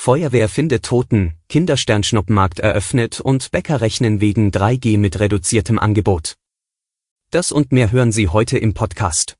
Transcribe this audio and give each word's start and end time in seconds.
Feuerwehr 0.00 0.48
findet 0.48 0.84
Toten, 0.84 1.34
Kindersternschnuppenmarkt 1.48 2.60
eröffnet 2.60 3.20
und 3.20 3.50
Bäcker 3.50 3.80
rechnen 3.80 4.20
wegen 4.20 4.52
3G 4.52 4.96
mit 4.96 5.18
reduziertem 5.18 5.76
Angebot. 5.76 6.36
Das 7.32 7.50
und 7.50 7.72
mehr 7.72 7.90
hören 7.90 8.12
Sie 8.12 8.28
heute 8.28 8.58
im 8.58 8.74
Podcast. 8.74 9.36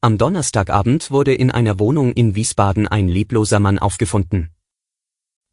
Am 0.00 0.18
Donnerstagabend 0.18 1.12
wurde 1.12 1.34
in 1.34 1.52
einer 1.52 1.78
Wohnung 1.78 2.12
in 2.12 2.34
Wiesbaden 2.34 2.88
ein 2.88 3.06
lebloser 3.06 3.60
Mann 3.60 3.78
aufgefunden. 3.78 4.50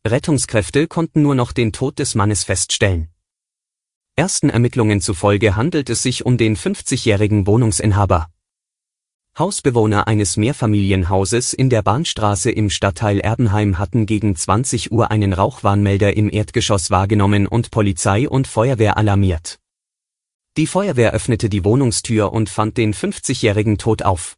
Rettungskräfte 0.04 0.88
konnten 0.88 1.22
nur 1.22 1.36
noch 1.36 1.52
den 1.52 1.74
Tod 1.74 2.00
des 2.00 2.16
Mannes 2.16 2.44
feststellen. 2.44 3.10
Ersten 4.16 4.50
Ermittlungen 4.50 5.00
zufolge 5.00 5.56
handelt 5.56 5.92
es 5.92 6.02
sich 6.02 6.26
um 6.26 6.38
den 6.38 6.58
50-jährigen 6.58 7.46
Wohnungsinhaber. 7.46 8.32
Hausbewohner 9.38 10.08
eines 10.08 10.38
Mehrfamilienhauses 10.38 11.52
in 11.52 11.70
der 11.70 11.82
Bahnstraße 11.82 12.52
im 12.52 12.70
Stadtteil 12.70 13.20
Erbenheim 13.20 13.78
hatten 13.78 14.06
gegen 14.06 14.34
20 14.34 14.94
Uhr 14.94 15.12
einen 15.12 15.34
Rauchwarnmelder 15.34 16.16
im 16.16 16.32
Erdgeschoss 16.32 16.90
wahrgenommen 16.90 17.46
und 17.46 17.70
Polizei 17.70 18.30
und 18.30 18.48
Feuerwehr 18.48 18.96
alarmiert. 18.96 19.60
Die 20.56 20.68
Feuerwehr 20.68 21.12
öffnete 21.12 21.50
die 21.50 21.66
Wohnungstür 21.66 22.32
und 22.32 22.50
fand 22.50 22.78
den 22.78 22.94
50-jährigen 22.94 23.78
tot 23.78 24.04
auf. 24.04 24.38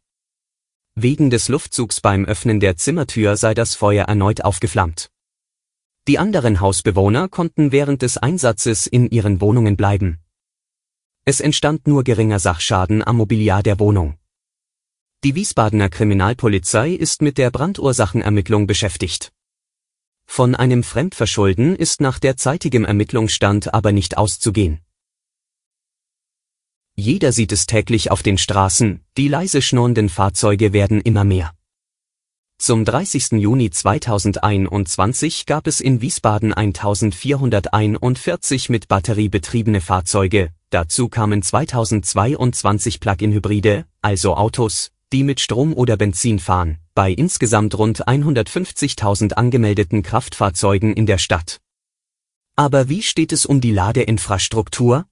Wegen 0.96 1.30
des 1.30 1.46
Luftzugs 1.46 2.00
beim 2.00 2.24
Öffnen 2.24 2.58
der 2.58 2.76
Zimmertür 2.76 3.36
sei 3.36 3.54
das 3.54 3.76
Feuer 3.76 4.06
erneut 4.06 4.44
aufgeflammt. 4.44 5.10
Die 6.08 6.18
anderen 6.18 6.58
Hausbewohner 6.58 7.28
konnten 7.28 7.70
während 7.70 8.02
des 8.02 8.18
Einsatzes 8.18 8.88
in 8.88 9.08
ihren 9.08 9.40
Wohnungen 9.40 9.76
bleiben. 9.76 10.18
Es 11.24 11.38
entstand 11.38 11.86
nur 11.86 12.02
geringer 12.02 12.40
Sachschaden 12.40 13.06
am 13.06 13.18
Mobiliar 13.18 13.62
der 13.62 13.78
Wohnung. 13.78 14.18
Die 15.24 15.34
Wiesbadener 15.34 15.88
Kriminalpolizei 15.88 16.92
ist 16.92 17.22
mit 17.22 17.38
der 17.38 17.50
Brandursachenermittlung 17.50 18.68
beschäftigt. 18.68 19.32
Von 20.26 20.54
einem 20.54 20.84
Fremdverschulden 20.84 21.74
ist 21.74 22.00
nach 22.00 22.20
derzeitigem 22.20 22.84
Ermittlungsstand 22.84 23.74
aber 23.74 23.90
nicht 23.90 24.16
auszugehen. 24.16 24.78
Jeder 26.94 27.32
sieht 27.32 27.50
es 27.50 27.66
täglich 27.66 28.12
auf 28.12 28.22
den 28.22 28.38
Straßen, 28.38 29.04
die 29.16 29.26
leise 29.26 29.60
schnurrenden 29.60 30.08
Fahrzeuge 30.08 30.72
werden 30.72 31.00
immer 31.00 31.24
mehr. 31.24 31.52
Zum 32.58 32.84
30. 32.84 33.32
Juni 33.32 33.70
2021 33.70 35.46
gab 35.46 35.66
es 35.66 35.80
in 35.80 36.00
Wiesbaden 36.00 36.54
1441 36.54 38.68
mit 38.68 38.86
Batterie 38.86 39.28
betriebene 39.28 39.80
Fahrzeuge, 39.80 40.52
dazu 40.70 41.08
kamen 41.08 41.42
2022 41.42 43.00
Plug-in-Hybride, 43.00 43.84
also 44.00 44.36
Autos, 44.36 44.92
die 45.12 45.24
mit 45.24 45.40
Strom 45.40 45.72
oder 45.72 45.96
Benzin 45.96 46.38
fahren, 46.38 46.78
bei 46.94 47.12
insgesamt 47.12 47.76
rund 47.78 48.06
150.000 48.06 49.32
angemeldeten 49.32 50.02
Kraftfahrzeugen 50.02 50.92
in 50.92 51.06
der 51.06 51.18
Stadt. 51.18 51.60
Aber 52.56 52.88
wie 52.88 53.02
steht 53.02 53.32
es 53.32 53.46
um 53.46 53.60
die 53.60 53.72
Ladeinfrastruktur? 53.72 55.06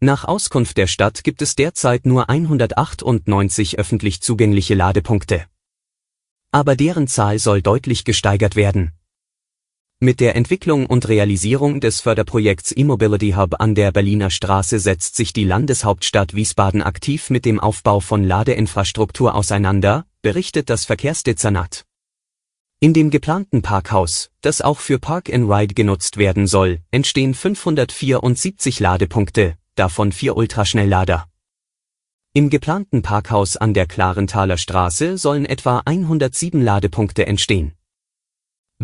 Nach 0.00 0.24
Auskunft 0.24 0.76
der 0.76 0.86
Stadt 0.86 1.24
gibt 1.24 1.42
es 1.42 1.54
derzeit 1.54 2.06
nur 2.06 2.28
198 2.28 3.78
öffentlich 3.78 4.20
zugängliche 4.20 4.74
Ladepunkte. 4.74 5.46
Aber 6.50 6.76
deren 6.76 7.06
Zahl 7.06 7.38
soll 7.38 7.62
deutlich 7.62 8.04
gesteigert 8.04 8.56
werden. 8.56 8.92
Mit 10.04 10.18
der 10.18 10.34
Entwicklung 10.34 10.86
und 10.86 11.06
Realisierung 11.06 11.78
des 11.78 12.00
Förderprojekts 12.00 12.76
E-Mobility 12.76 13.34
Hub 13.36 13.60
an 13.60 13.76
der 13.76 13.92
Berliner 13.92 14.30
Straße 14.30 14.80
setzt 14.80 15.14
sich 15.14 15.32
die 15.32 15.44
Landeshauptstadt 15.44 16.34
Wiesbaden 16.34 16.82
aktiv 16.82 17.30
mit 17.30 17.44
dem 17.44 17.60
Aufbau 17.60 18.00
von 18.00 18.24
Ladeinfrastruktur 18.24 19.32
auseinander, 19.32 20.04
berichtet 20.20 20.70
das 20.70 20.86
Verkehrsdezernat. 20.86 21.84
In 22.80 22.94
dem 22.94 23.10
geplanten 23.10 23.62
Parkhaus, 23.62 24.32
das 24.40 24.60
auch 24.60 24.80
für 24.80 24.98
Park 24.98 25.32
and 25.32 25.48
Ride 25.48 25.72
genutzt 25.72 26.16
werden 26.16 26.48
soll, 26.48 26.80
entstehen 26.90 27.32
574 27.32 28.80
Ladepunkte, 28.80 29.54
davon 29.76 30.10
vier 30.10 30.36
Ultraschnelllader. 30.36 31.28
Im 32.32 32.50
geplanten 32.50 33.02
Parkhaus 33.02 33.56
an 33.56 33.72
der 33.72 33.86
Klarenthaler 33.86 34.56
Straße 34.56 35.16
sollen 35.16 35.46
etwa 35.46 35.80
107 35.84 36.60
Ladepunkte 36.60 37.24
entstehen. 37.24 37.74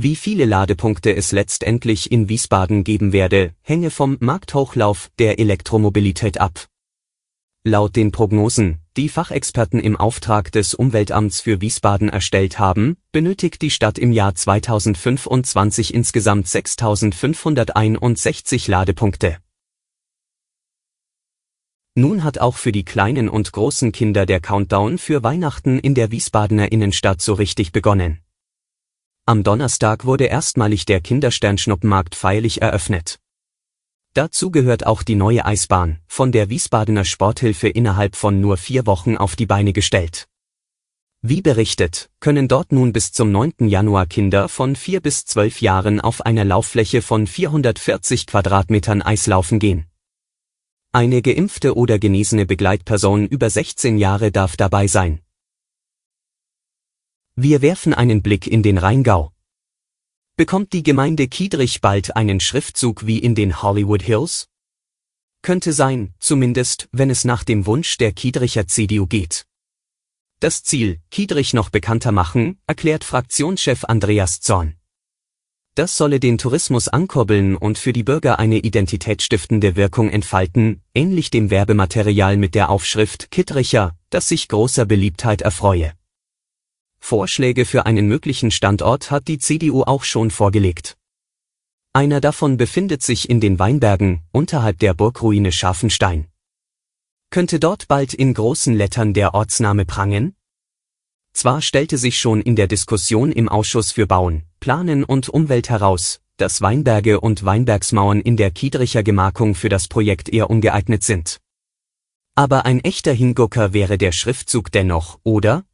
Wie 0.00 0.14
viele 0.14 0.44
Ladepunkte 0.44 1.16
es 1.16 1.32
letztendlich 1.32 2.12
in 2.12 2.28
Wiesbaden 2.28 2.84
geben 2.84 3.12
werde, 3.12 3.53
hänge 3.62 3.91
vom 3.91 4.16
Markthochlauf 4.20 5.10
der 5.19 5.41
Elektromobilität 5.41 6.41
ab. 6.41 6.69
Laut 7.64 7.97
den 7.97 8.12
Prognosen, 8.12 8.78
die 8.97 9.08
Fachexperten 9.08 9.81
im 9.81 9.97
Auftrag 9.97 10.53
des 10.53 10.75
Umweltamts 10.75 11.41
für 11.41 11.60
Wiesbaden 11.60 12.10
erstellt 12.10 12.60
haben, 12.60 12.97
benötigt 13.10 13.60
die 13.60 13.70
Stadt 13.70 13.98
im 13.98 14.12
Jahr 14.12 14.37
2025 14.37 15.92
insgesamt 15.92 16.47
6561 16.47 18.69
Ladepunkte. 18.69 19.38
Nun 21.97 22.22
hat 22.22 22.38
auch 22.38 22.54
für 22.54 22.70
die 22.70 22.84
kleinen 22.84 23.28
und 23.28 23.53
großen 23.53 23.91
Kinder 23.91 24.26
der 24.26 24.38
Countdown 24.38 24.98
für 24.98 25.25
Weihnachten 25.25 25.81
in 25.81 25.97
der 25.97 26.12
Wiesbadener 26.12 26.70
Innenstadt 26.70 27.20
so 27.20 27.34
richtig 27.34 27.72
begonnen. 27.72 28.20
Am 29.28 29.43
Donnerstag 29.43 30.06
wurde 30.06 30.25
erstmalig 30.25 30.87
der 30.87 31.03
Kindersternschnuppenmarkt 31.03 32.15
feierlich 32.15 32.62
eröffnet. 32.62 33.19
Dazu 34.15 34.50
gehört 34.50 34.87
auch 34.87 35.03
die 35.03 35.16
neue 35.16 35.44
Eisbahn, 35.44 35.99
von 36.06 36.33
der 36.33 36.49
Wiesbadener 36.49 37.05
Sporthilfe 37.05 37.69
innerhalb 37.69 38.17
von 38.17 38.41
nur 38.41 38.56
vier 38.56 38.87
Wochen 38.87 39.19
auf 39.19 39.37
die 39.37 39.44
Beine 39.44 39.75
gestellt. 39.75 40.28
Wie 41.21 41.43
berichtet, 41.43 42.09
können 42.21 42.49
dort 42.49 42.72
nun 42.72 42.94
bis 42.94 43.12
zum 43.12 43.31
9. 43.31 43.69
Januar 43.69 44.06
Kinder 44.06 44.49
von 44.49 44.75
vier 44.75 45.03
bis 45.03 45.27
zwölf 45.27 45.61
Jahren 45.61 46.00
auf 46.00 46.25
einer 46.25 46.47
Lauffläche 46.47 47.03
von 47.03 47.27
440 47.27 48.27
Quadratmetern 48.27 49.03
Eislaufen 49.03 49.59
gehen. 49.59 49.84
Eine 50.91 51.21
geimpfte 51.21 51.77
oder 51.77 51.99
genesene 51.99 52.47
Begleitperson 52.47 53.27
über 53.27 53.50
16 53.50 53.99
Jahre 53.99 54.33
darf 54.33 54.56
dabei 54.56 54.87
sein. 54.87 55.21
Wir 57.41 57.62
werfen 57.62 57.94
einen 57.94 58.21
Blick 58.21 58.49
in 58.49 58.65
den 58.65 58.78
Rheingau. 58.78 59.31
Bekommt 60.34 60.72
die 60.72 60.82
Gemeinde 60.82 61.28
Kiedrich 61.28 61.81
bald 61.81 62.16
einen 62.16 62.41
Schriftzug 62.41 63.06
wie 63.06 63.21
in 63.21 63.37
den 63.37 63.62
Hollywood 63.62 64.03
Hills? 64.03 64.49
Könnte 65.41 65.72
sein, 65.72 66.15
zumindest, 66.19 66.88
wenn 66.91 67.10
es 67.10 67.25
nach 67.25 67.44
dem 67.44 67.65
Wunsch 67.66 67.97
der 67.97 68.10
Kiedricher 68.10 68.66
CDU 68.66 69.06
geht. 69.06 69.47
Das 70.41 70.65
Ziel, 70.65 70.99
Kiedrich 71.12 71.54
noch 71.54 71.71
bekannter 71.71 72.10
machen, 72.10 72.59
erklärt 72.66 73.04
Fraktionschef 73.04 73.84
Andreas 73.84 74.41
Zorn. 74.41 74.75
Das 75.76 75.97
solle 75.97 76.19
den 76.19 76.38
Tourismus 76.38 76.88
ankurbeln 76.88 77.55
und 77.55 77.78
für 77.78 77.93
die 77.93 78.03
Bürger 78.03 78.41
eine 78.41 78.59
identitätsstiftende 78.59 79.76
Wirkung 79.76 80.10
entfalten, 80.10 80.82
ähnlich 80.93 81.31
dem 81.31 81.50
Werbematerial 81.50 82.37
mit 82.37 82.56
der 82.56 82.69
Aufschrift 82.69 83.31
Kiedricher, 83.31 83.97
das 84.10 84.26
sich 84.26 84.49
großer 84.49 84.87
Beliebtheit 84.87 85.43
erfreue. 85.43 85.93
Vorschläge 87.08 87.64
für 87.64 87.86
einen 87.86 88.06
möglichen 88.06 88.50
Standort 88.50 89.10
hat 89.10 89.28
die 89.28 89.38
CDU 89.38 89.82
auch 89.82 90.05
schon 90.05 90.31
vorgelegt. 90.31 90.99
Einer 91.94 92.20
davon 92.20 92.58
befindet 92.58 93.02
sich 93.02 93.31
in 93.31 93.40
den 93.40 93.58
Weinbergen, 93.58 94.20
unterhalb 94.31 94.78
der 94.78 94.93
Burgruine 94.93 95.50
Scharfenstein. 95.50 96.26
Könnte 97.31 97.60
dort 97.60 97.88
bald 97.88 98.12
in 98.12 98.34
großen 98.34 98.75
Lettern 98.75 99.14
der 99.14 99.32
Ortsname 99.32 99.87
prangen? 99.87 100.37
Zwar 101.32 101.62
stellte 101.62 101.96
sich 101.96 102.19
schon 102.19 102.43
in 102.43 102.56
der 102.56 102.66
Diskussion 102.66 103.32
im 103.32 103.49
Ausschuss 103.49 103.90
für 103.90 104.06
Bauen, 104.06 104.43
Planen 104.61 105.02
und 105.02 105.31
Umwelt 105.31 105.70
heraus, 105.70 106.20
dass 106.37 106.61
Weinberge 106.61 107.22
und 107.22 107.43
Weinbergsmauern 107.43 108.20
in 108.20 108.37
der 108.37 108.50
Kiedricher 108.50 109.02
Gemarkung 109.02 109.54
für 109.54 109.70
das 109.70 109.88
Projekt 109.88 110.28
eher 110.28 110.50
ungeeignet 110.50 111.02
sind. 111.04 111.38
Aber 112.34 112.66
ein 112.66 112.81
echter 112.84 113.14
Hingucker 113.14 113.72
wäre 113.72 113.96
der 113.96 114.12
Schriftzug 114.12 114.70
dennoch, 114.70 115.20
oder? 115.22 115.64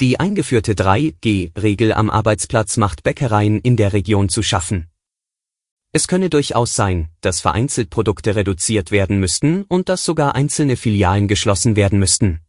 Die 0.00 0.20
eingeführte 0.20 0.74
3G-Regel 0.74 1.92
am 1.92 2.08
Arbeitsplatz 2.08 2.76
macht 2.76 3.02
Bäckereien 3.02 3.58
in 3.58 3.76
der 3.76 3.92
Region 3.92 4.28
zu 4.28 4.44
schaffen. 4.44 4.86
Es 5.90 6.06
könne 6.06 6.30
durchaus 6.30 6.76
sein, 6.76 7.08
dass 7.20 7.40
vereinzelt 7.40 7.90
Produkte 7.90 8.36
reduziert 8.36 8.92
werden 8.92 9.18
müssten 9.18 9.64
und 9.64 9.88
dass 9.88 10.04
sogar 10.04 10.36
einzelne 10.36 10.76
Filialen 10.76 11.26
geschlossen 11.26 11.74
werden 11.74 11.98
müssten. 11.98 12.42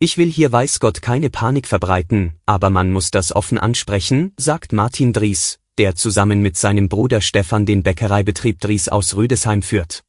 Ich 0.00 0.18
will 0.18 0.28
hier 0.28 0.50
weiß 0.50 0.80
Gott 0.80 1.02
keine 1.02 1.30
Panik 1.30 1.68
verbreiten, 1.68 2.40
aber 2.46 2.68
man 2.68 2.90
muss 2.90 3.12
das 3.12 3.30
offen 3.30 3.58
ansprechen, 3.58 4.32
sagt 4.36 4.72
Martin 4.72 5.12
Dries, 5.12 5.60
der 5.78 5.94
zusammen 5.94 6.40
mit 6.40 6.56
seinem 6.56 6.88
Bruder 6.88 7.20
Stefan 7.20 7.64
den 7.64 7.84
Bäckereibetrieb 7.84 8.58
Dries 8.58 8.88
aus 8.88 9.14
Rüdesheim 9.14 9.62
führt. 9.62 10.02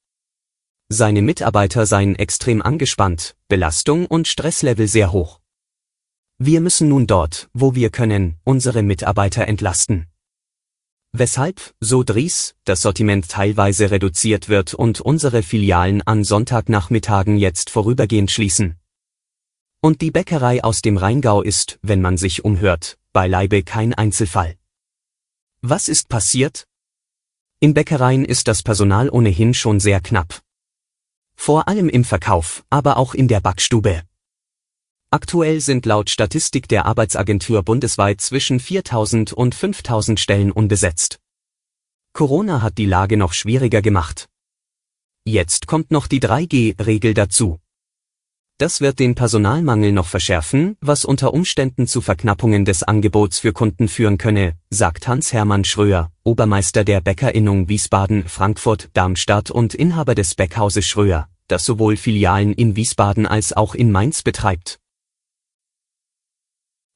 Seine 0.89 1.21
Mitarbeiter 1.21 1.85
seien 1.85 2.15
extrem 2.15 2.63
angespannt, 2.63 3.35
Belastung 3.47 4.07
und 4.07 4.27
Stresslevel 4.27 4.87
sehr 4.87 5.11
hoch. 5.11 5.40
Wir 6.43 6.59
müssen 6.59 6.89
nun 6.89 7.05
dort, 7.05 7.51
wo 7.53 7.75
wir 7.75 7.91
können, 7.91 8.35
unsere 8.43 8.81
Mitarbeiter 8.81 9.47
entlasten. 9.47 10.07
Weshalb, 11.11 11.75
so 11.79 12.01
Dries, 12.01 12.55
das 12.65 12.81
Sortiment 12.81 13.29
teilweise 13.29 13.91
reduziert 13.91 14.49
wird 14.49 14.73
und 14.73 15.01
unsere 15.01 15.43
Filialen 15.43 16.01
an 16.01 16.23
Sonntagnachmittagen 16.23 17.37
jetzt 17.37 17.69
vorübergehend 17.69 18.31
schließen. 18.31 18.79
Und 19.81 20.01
die 20.01 20.09
Bäckerei 20.09 20.63
aus 20.63 20.81
dem 20.81 20.97
Rheingau 20.97 21.43
ist, 21.43 21.77
wenn 21.83 22.01
man 22.01 22.17
sich 22.17 22.43
umhört, 22.43 22.97
beileibe 23.13 23.61
kein 23.61 23.93
Einzelfall. 23.93 24.55
Was 25.61 25.87
ist 25.87 26.09
passiert? 26.09 26.65
In 27.59 27.75
Bäckereien 27.75 28.25
ist 28.25 28.47
das 28.47 28.63
Personal 28.63 29.11
ohnehin 29.11 29.53
schon 29.53 29.79
sehr 29.79 30.01
knapp. 30.01 30.41
Vor 31.35 31.67
allem 31.67 31.87
im 31.87 32.03
Verkauf, 32.03 32.65
aber 32.71 32.97
auch 32.97 33.13
in 33.13 33.27
der 33.27 33.41
Backstube. 33.41 34.01
Aktuell 35.13 35.59
sind 35.59 35.85
laut 35.85 36.09
Statistik 36.09 36.69
der 36.69 36.85
Arbeitsagentur 36.85 37.63
bundesweit 37.63 38.21
zwischen 38.21 38.61
4000 38.61 39.33
und 39.33 39.53
5000 39.53 40.17
Stellen 40.17 40.53
unbesetzt. 40.53 41.19
Corona 42.13 42.61
hat 42.61 42.77
die 42.77 42.85
Lage 42.85 43.17
noch 43.17 43.33
schwieriger 43.33 43.81
gemacht. 43.81 44.29
Jetzt 45.25 45.67
kommt 45.67 45.91
noch 45.91 46.07
die 46.07 46.21
3G-Regel 46.21 47.13
dazu. 47.13 47.59
Das 48.57 48.79
wird 48.79 48.99
den 48.99 49.13
Personalmangel 49.13 49.91
noch 49.91 50.07
verschärfen, 50.07 50.77
was 50.79 51.03
unter 51.03 51.33
Umständen 51.33 51.87
zu 51.87 51.99
Verknappungen 51.99 52.63
des 52.63 52.83
Angebots 52.83 53.39
für 53.39 53.51
Kunden 53.51 53.89
führen 53.89 54.17
könne, 54.17 54.53
sagt 54.69 55.09
Hans-Hermann 55.09 55.65
Schröer, 55.65 56.09
Obermeister 56.23 56.85
der 56.85 57.01
Bäckerinnung 57.01 57.67
Wiesbaden, 57.67 58.29
Frankfurt, 58.29 58.89
Darmstadt 58.93 59.51
und 59.51 59.73
Inhaber 59.73 60.15
des 60.15 60.35
Bäckhauses 60.35 60.85
Schröer, 60.85 61.27
das 61.49 61.65
sowohl 61.65 61.97
Filialen 61.97 62.53
in 62.53 62.77
Wiesbaden 62.77 63.25
als 63.25 63.51
auch 63.51 63.75
in 63.75 63.91
Mainz 63.91 64.23
betreibt. 64.23 64.77